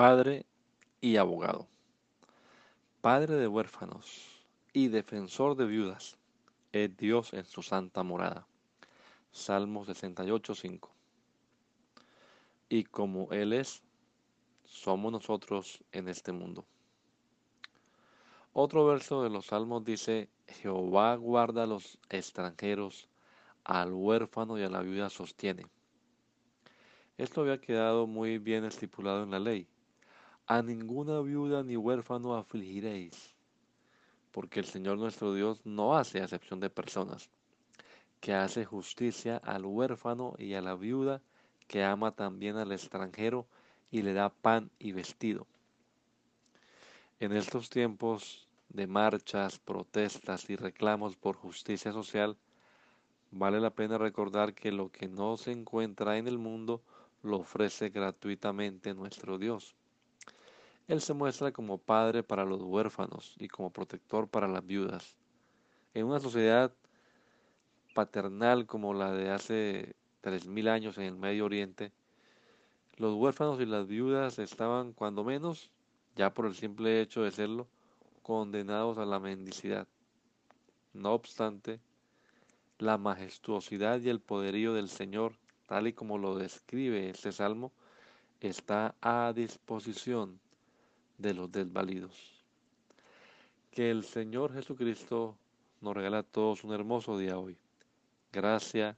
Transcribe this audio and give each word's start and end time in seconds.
Padre 0.00 0.46
y 1.00 1.16
abogado, 1.16 1.66
Padre 3.00 3.34
de 3.34 3.48
huérfanos 3.48 4.46
y 4.72 4.86
defensor 4.86 5.56
de 5.56 5.66
viudas, 5.66 6.16
es 6.70 6.96
Dios 6.96 7.32
en 7.32 7.44
su 7.44 7.64
santa 7.64 8.04
morada. 8.04 8.46
Salmo 9.32 9.84
68, 9.84 10.54
5. 10.54 10.90
Y 12.68 12.84
como 12.84 13.32
Él 13.32 13.52
es, 13.52 13.82
somos 14.66 15.10
nosotros 15.10 15.82
en 15.90 16.06
este 16.06 16.30
mundo. 16.30 16.64
Otro 18.52 18.86
verso 18.86 19.24
de 19.24 19.30
los 19.30 19.46
Salmos 19.46 19.84
dice, 19.84 20.28
Jehová 20.46 21.16
guarda 21.16 21.64
a 21.64 21.66
los 21.66 21.98
extranjeros, 22.08 23.08
al 23.64 23.92
huérfano 23.92 24.60
y 24.60 24.62
a 24.62 24.70
la 24.70 24.80
viuda 24.80 25.10
sostiene. 25.10 25.66
Esto 27.16 27.40
había 27.40 27.60
quedado 27.60 28.06
muy 28.06 28.38
bien 28.38 28.64
estipulado 28.64 29.24
en 29.24 29.32
la 29.32 29.40
ley 29.40 29.66
a 30.50 30.62
ninguna 30.62 31.20
viuda 31.20 31.62
ni 31.62 31.76
huérfano 31.76 32.34
afligiréis, 32.34 33.34
porque 34.32 34.60
el 34.60 34.64
Señor 34.64 34.96
nuestro 34.96 35.34
Dios 35.34 35.60
no 35.66 35.94
hace 35.94 36.22
acepción 36.22 36.58
de 36.58 36.70
personas, 36.70 37.28
que 38.18 38.32
hace 38.32 38.64
justicia 38.64 39.36
al 39.36 39.66
huérfano 39.66 40.34
y 40.38 40.54
a 40.54 40.62
la 40.62 40.74
viuda, 40.74 41.20
que 41.66 41.84
ama 41.84 42.12
también 42.12 42.56
al 42.56 42.72
extranjero 42.72 43.46
y 43.90 44.00
le 44.00 44.14
da 44.14 44.30
pan 44.30 44.70
y 44.78 44.92
vestido. 44.92 45.46
En 47.20 47.32
estos 47.32 47.68
tiempos 47.68 48.48
de 48.70 48.86
marchas, 48.86 49.58
protestas 49.58 50.48
y 50.48 50.56
reclamos 50.56 51.14
por 51.14 51.36
justicia 51.36 51.92
social, 51.92 52.38
vale 53.32 53.60
la 53.60 53.68
pena 53.68 53.98
recordar 53.98 54.54
que 54.54 54.72
lo 54.72 54.90
que 54.90 55.08
no 55.08 55.36
se 55.36 55.52
encuentra 55.52 56.16
en 56.16 56.26
el 56.26 56.38
mundo 56.38 56.80
lo 57.22 57.36
ofrece 57.40 57.90
gratuitamente 57.90 58.94
nuestro 58.94 59.36
Dios. 59.36 59.74
Él 60.88 61.02
se 61.02 61.12
muestra 61.12 61.52
como 61.52 61.76
padre 61.76 62.22
para 62.22 62.46
los 62.46 62.62
huérfanos 62.62 63.34
y 63.38 63.48
como 63.48 63.70
protector 63.70 64.26
para 64.26 64.48
las 64.48 64.66
viudas. 64.66 65.16
En 65.92 66.06
una 66.06 66.18
sociedad 66.18 66.72
paternal 67.94 68.64
como 68.64 68.94
la 68.94 69.12
de 69.12 69.28
hace 69.28 69.96
tres 70.22 70.46
mil 70.46 70.66
años 70.66 70.96
en 70.96 71.04
el 71.04 71.14
Medio 71.14 71.44
Oriente, 71.44 71.92
los 72.96 73.14
huérfanos 73.16 73.60
y 73.60 73.66
las 73.66 73.86
viudas 73.86 74.38
estaban, 74.38 74.94
cuando 74.94 75.24
menos, 75.24 75.70
ya 76.16 76.32
por 76.32 76.46
el 76.46 76.54
simple 76.54 77.02
hecho 77.02 77.20
de 77.20 77.32
serlo, 77.32 77.68
condenados 78.22 78.96
a 78.96 79.04
la 79.04 79.20
mendicidad. 79.20 79.86
No 80.94 81.12
obstante, 81.12 81.80
la 82.78 82.96
majestuosidad 82.96 84.00
y 84.00 84.08
el 84.08 84.20
poderío 84.20 84.72
del 84.72 84.88
Señor, 84.88 85.34
tal 85.66 85.86
y 85.86 85.92
como 85.92 86.16
lo 86.16 86.38
describe 86.38 87.10
este 87.10 87.30
salmo, 87.30 87.72
está 88.40 88.94
a 89.02 89.34
disposición 89.36 90.40
de 91.18 91.34
los 91.34 91.50
desvalidos. 91.52 92.12
Que 93.70 93.90
el 93.90 94.04
Señor 94.04 94.54
Jesucristo 94.54 95.36
nos 95.80 95.94
regala 95.94 96.18
a 96.18 96.22
todos 96.22 96.64
un 96.64 96.72
hermoso 96.72 97.18
día 97.18 97.38
hoy. 97.38 97.56
Gracia 98.32 98.96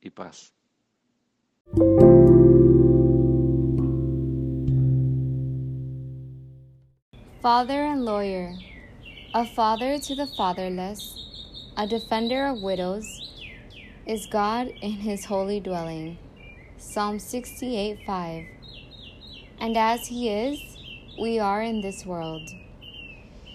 y 0.00 0.10
paz. 0.10 0.52
Father 7.40 7.84
and 7.84 8.04
lawyer, 8.04 8.52
a 9.34 9.44
father 9.54 9.98
to 9.98 10.14
the 10.16 10.26
fatherless, 10.36 11.72
a 11.76 11.86
defender 11.86 12.46
of 12.46 12.62
widows, 12.62 13.04
is 14.06 14.26
God 14.26 14.68
in 14.80 14.92
his 14.92 15.24
holy 15.24 15.60
dwelling. 15.60 16.18
Psalm 16.78 17.18
68 17.18 18.00
5. 18.04 18.44
And 19.60 19.76
as 19.76 20.06
he 20.06 20.28
is, 20.28 20.77
we 21.18 21.38
are 21.38 21.62
in 21.62 21.80
this 21.80 22.06
world. 22.06 22.50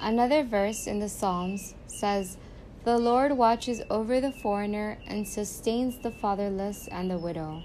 Another 0.00 0.42
verse 0.42 0.86
in 0.86 0.98
the 0.98 1.08
Psalms 1.08 1.74
says, 1.86 2.38
The 2.84 2.96
Lord 2.96 3.32
watches 3.36 3.82
over 3.90 4.20
the 4.20 4.32
foreigner 4.32 4.98
and 5.06 5.28
sustains 5.28 5.98
the 5.98 6.10
fatherless 6.10 6.88
and 6.88 7.10
the 7.10 7.18
widow. 7.18 7.62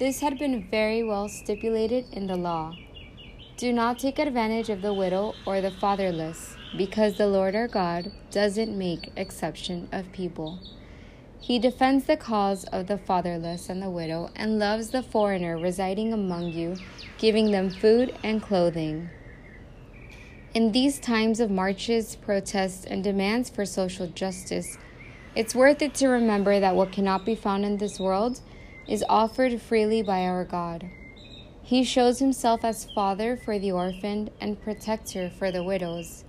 This 0.00 0.20
had 0.20 0.38
been 0.38 0.66
very 0.68 1.04
well 1.04 1.28
stipulated 1.28 2.06
in 2.12 2.26
the 2.26 2.36
law. 2.36 2.74
Do 3.56 3.72
not 3.72 3.98
take 3.98 4.18
advantage 4.18 4.70
of 4.70 4.82
the 4.82 4.94
widow 4.94 5.34
or 5.46 5.60
the 5.60 5.70
fatherless, 5.70 6.56
because 6.76 7.18
the 7.18 7.26
Lord 7.28 7.54
our 7.54 7.68
God 7.68 8.10
doesn't 8.30 8.76
make 8.76 9.12
exception 9.16 9.88
of 9.92 10.10
people. 10.10 10.58
He 11.38 11.58
defends 11.58 12.06
the 12.06 12.16
cause 12.16 12.64
of 12.64 12.86
the 12.86 12.98
fatherless 12.98 13.68
and 13.68 13.82
the 13.82 13.90
widow 13.90 14.30
and 14.34 14.58
loves 14.58 14.90
the 14.90 15.02
foreigner 15.02 15.58
residing 15.58 16.12
among 16.12 16.52
you, 16.52 16.76
giving 17.20 17.50
them 17.52 17.68
food 17.68 18.16
and 18.24 18.42
clothing. 18.42 19.10
In 20.54 20.72
these 20.72 20.98
times 20.98 21.38
of 21.38 21.50
marches, 21.50 22.16
protests, 22.16 22.86
and 22.86 23.04
demands 23.04 23.50
for 23.50 23.66
social 23.66 24.06
justice, 24.08 24.78
it's 25.36 25.54
worth 25.54 25.82
it 25.82 25.94
to 25.96 26.08
remember 26.08 26.58
that 26.58 26.74
what 26.74 26.90
cannot 26.90 27.26
be 27.26 27.34
found 27.34 27.64
in 27.64 27.76
this 27.76 28.00
world 28.00 28.40
is 28.88 29.04
offered 29.08 29.60
freely 29.60 30.02
by 30.02 30.22
our 30.22 30.44
God. 30.44 30.90
He 31.62 31.84
shows 31.84 32.18
himself 32.18 32.64
as 32.64 32.90
father 32.94 33.36
for 33.36 33.58
the 33.58 33.70
orphaned 33.70 34.30
and 34.40 34.60
protector 34.60 35.30
for 35.30 35.52
the 35.52 35.62
widows. 35.62 36.24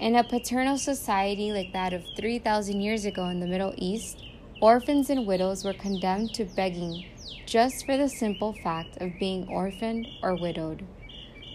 In 0.00 0.14
a 0.14 0.24
paternal 0.24 0.78
society 0.78 1.52
like 1.52 1.72
that 1.72 1.92
of 1.92 2.04
3,000 2.16 2.80
years 2.80 3.04
ago 3.04 3.26
in 3.26 3.40
the 3.40 3.46
Middle 3.46 3.74
East, 3.76 4.22
orphans 4.60 5.10
and 5.10 5.26
widows 5.26 5.64
were 5.64 5.74
condemned 5.74 6.34
to 6.34 6.44
begging 6.44 7.06
just 7.46 7.84
for 7.86 7.96
the 7.96 8.08
simple 8.08 8.52
fact 8.52 8.96
of 9.00 9.18
being 9.18 9.46
orphaned 9.48 10.06
or 10.22 10.34
widowed. 10.36 10.84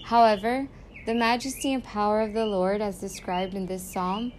However, 0.06 0.68
the 1.06 1.14
majesty 1.14 1.74
and 1.74 1.84
power 1.84 2.22
of 2.22 2.34
the 2.34 2.46
Lord, 2.46 2.82
as 2.82 3.00
described 3.00 3.54
in 3.54 3.66
this 3.66 3.84
psalm, 3.84 4.34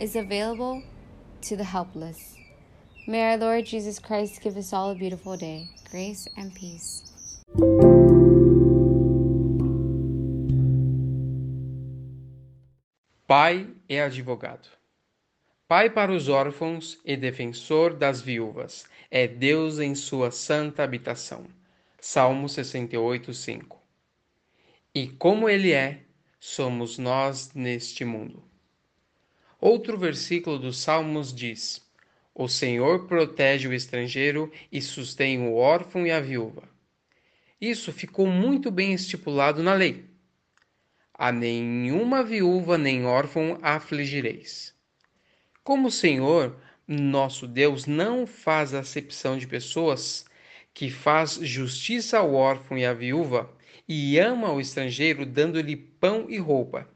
is 0.00 0.16
available 0.16 0.82
to 1.42 1.56
the 1.56 1.64
helpless. 1.64 2.36
May 3.06 3.22
our 3.30 3.36
Lord 3.36 3.66
Jesus 3.66 3.98
Christ 3.98 4.40
give 4.42 4.56
us 4.56 4.72
all 4.72 4.90
a 4.90 4.94
beautiful 4.94 5.36
day, 5.36 5.68
grace 5.90 6.28
and 6.36 6.54
peace. 6.54 7.02
Pai 13.26 13.66
é 13.88 14.02
advogado. 14.02 14.81
Pai 15.72 15.88
para 15.88 16.12
os 16.12 16.28
órfãos 16.28 17.00
e 17.02 17.16
defensor 17.16 17.94
das 17.94 18.20
viúvas, 18.20 18.84
é 19.10 19.26
Deus 19.26 19.78
em 19.78 19.94
sua 19.94 20.30
santa 20.30 20.82
habitação. 20.82 21.46
Salmo 21.98 22.46
68, 22.46 23.32
5. 23.32 23.80
E 24.94 25.08
como 25.08 25.48
Ele 25.48 25.72
é, 25.72 26.02
somos 26.38 26.98
nós 26.98 27.54
neste 27.54 28.04
mundo. 28.04 28.44
Outro 29.58 29.96
versículo 29.96 30.58
dos 30.58 30.78
Salmos 30.78 31.32
diz: 31.32 31.80
O 32.34 32.48
Senhor 32.48 33.06
protege 33.06 33.66
o 33.66 33.72
estrangeiro 33.72 34.52
e 34.70 34.82
sustém 34.82 35.40
o 35.40 35.54
órfão 35.54 36.06
e 36.06 36.10
a 36.10 36.20
viúva. 36.20 36.64
Isso 37.58 37.94
ficou 37.94 38.26
muito 38.26 38.70
bem 38.70 38.92
estipulado 38.92 39.62
na 39.62 39.72
lei. 39.72 40.04
A 41.14 41.32
nenhuma 41.32 42.22
viúva 42.22 42.76
nem 42.76 43.06
órfão 43.06 43.58
afligireis. 43.62 44.72
Como 45.64 45.86
o 45.86 45.92
Senhor, 45.92 46.56
nosso 46.88 47.46
Deus, 47.46 47.86
não 47.86 48.26
faz 48.26 48.74
acepção 48.74 49.38
de 49.38 49.46
pessoas, 49.46 50.24
que 50.74 50.90
faz 50.90 51.34
justiça 51.40 52.18
ao 52.18 52.34
órfão 52.34 52.76
e 52.76 52.84
à 52.84 52.92
viúva, 52.92 53.48
e 53.88 54.18
ama 54.18 54.50
o 54.50 54.60
estrangeiro, 54.60 55.24
dando-lhe 55.24 55.76
pão 55.76 56.26
e 56.28 56.36
roupa. 56.36 56.88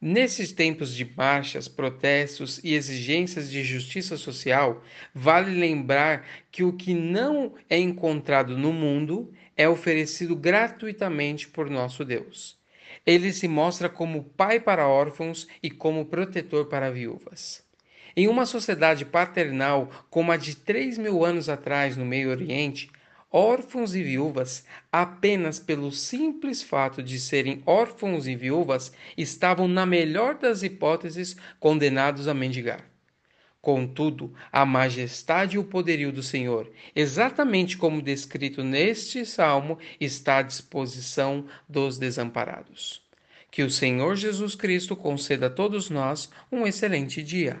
Nesses 0.00 0.52
tempos 0.52 0.94
de 0.94 1.04
marchas, 1.04 1.66
protestos 1.66 2.60
e 2.62 2.72
exigências 2.72 3.50
de 3.50 3.64
justiça 3.64 4.16
social, 4.16 4.84
vale 5.12 5.50
lembrar 5.52 6.24
que 6.52 6.62
o 6.62 6.72
que 6.72 6.94
não 6.94 7.56
é 7.68 7.78
encontrado 7.78 8.56
no 8.56 8.72
mundo 8.72 9.32
é 9.56 9.68
oferecido 9.68 10.36
gratuitamente 10.36 11.48
por 11.48 11.68
nosso 11.68 12.04
Deus. 12.04 12.56
Ele 13.04 13.32
se 13.32 13.48
mostra 13.48 13.88
como 13.88 14.22
pai 14.22 14.60
para 14.60 14.86
órfãos 14.86 15.48
e 15.60 15.68
como 15.68 16.06
protetor 16.06 16.66
para 16.66 16.88
viúvas. 16.88 17.71
Em 18.14 18.28
uma 18.28 18.44
sociedade 18.44 19.04
paternal 19.04 19.90
como 20.10 20.32
a 20.32 20.36
de 20.36 20.54
três 20.54 20.98
mil 20.98 21.24
anos 21.24 21.48
atrás 21.48 21.96
no 21.96 22.04
Meio 22.04 22.30
Oriente, 22.30 22.90
órfãos 23.30 23.94
e 23.94 24.02
viúvas, 24.02 24.66
apenas 24.90 25.58
pelo 25.58 25.90
simples 25.90 26.62
fato 26.62 27.02
de 27.02 27.18
serem 27.18 27.62
órfãos 27.64 28.26
e 28.26 28.36
viúvas, 28.36 28.92
estavam, 29.16 29.66
na 29.66 29.86
melhor 29.86 30.34
das 30.34 30.62
hipóteses, 30.62 31.34
condenados 31.58 32.28
a 32.28 32.34
mendigar. 32.34 32.84
Contudo, 33.62 34.34
a 34.50 34.66
majestade 34.66 35.54
e 35.56 35.58
o 35.58 35.64
poderio 35.64 36.12
do 36.12 36.22
Senhor, 36.22 36.70
exatamente 36.94 37.78
como 37.78 38.02
descrito 38.02 38.62
neste 38.62 39.24
salmo, 39.24 39.78
está 40.00 40.38
à 40.38 40.42
disposição 40.42 41.46
dos 41.66 41.96
desamparados. 41.96 43.00
Que 43.50 43.62
o 43.62 43.70
Senhor 43.70 44.16
Jesus 44.16 44.54
Cristo 44.54 44.96
conceda 44.96 45.46
a 45.46 45.50
todos 45.50 45.88
nós 45.88 46.28
um 46.50 46.66
excelente 46.66 47.22
dia. 47.22 47.60